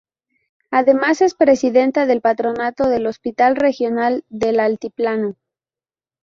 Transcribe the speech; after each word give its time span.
Además 0.71 1.21
es 1.21 1.35
Presidenta 1.35 2.07
del 2.07 2.21
Patronato 2.21 2.89
del 2.89 3.05
Hospital 3.05 3.55
Regional 3.55 4.25
del 4.29 4.59
Altiplano. 4.59 5.35